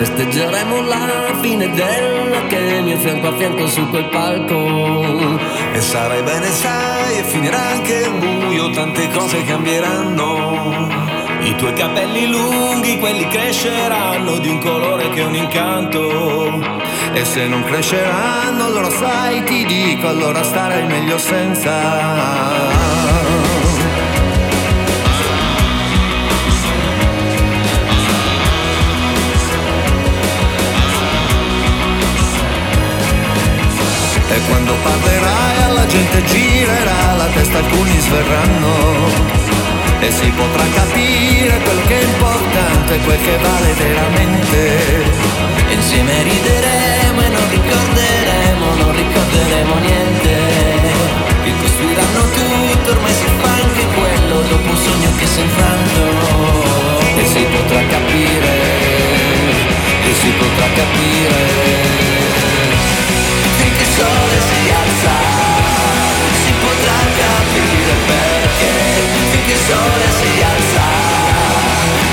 [0.01, 5.39] Festeggeremo la fine della chemia fianco a fianco su quel palco.
[5.75, 10.89] E sarai bene sai e finirà anche il buio Tante cose cambieranno.
[11.41, 16.63] I tuoi capelli lunghi, quelli cresceranno Di un colore che è un incanto.
[17.13, 23.00] E se non cresceranno allora sai ti dico Allora starai meglio senza
[34.33, 39.09] E quando parlerai alla gente girerà la testa, alcuni sverranno.
[39.99, 44.59] E si potrà capire quello che è importante, quel che vale veramente.
[45.71, 50.39] Insieme rideremo e non ricorderemo, non ricorderemo niente.
[51.43, 56.03] Ricostruiranno tutto, ormai si fa anche quello Dopo un sogno che si è infranto
[57.17, 58.53] E si potrà capire,
[60.05, 62.10] e si potrà capire
[66.33, 68.73] si potrà capire perché
[69.31, 70.87] finché il sole si alza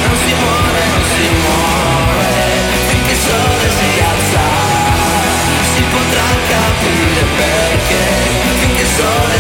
[0.05, 2.33] non si muore, non si muore
[2.87, 4.45] finché il sole si alza
[5.73, 8.01] si potrà capire perché
[8.59, 9.36] finché il sole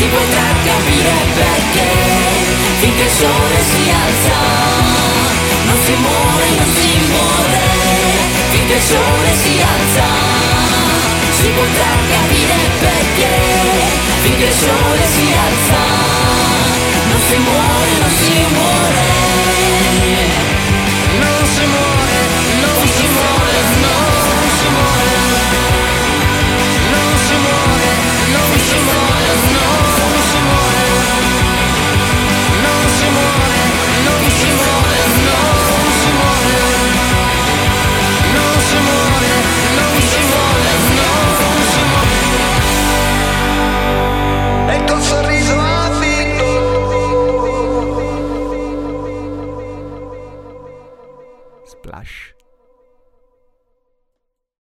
[0.00, 1.88] si potrà capire perché.
[2.80, 4.38] Finché il sole si alza
[5.66, 7.60] non si muore, non si muore.
[8.48, 10.08] Finché il sole si alza
[11.38, 13.32] si potrà capire perché.
[14.22, 15.82] Finché il sole si alza
[17.10, 19.19] non si muore, non si muore.